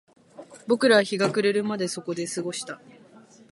[0.65, 2.81] 僕らは日が暮れるまでそこで過ごした